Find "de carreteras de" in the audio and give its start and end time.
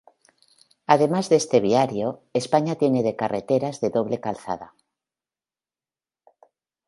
3.03-3.91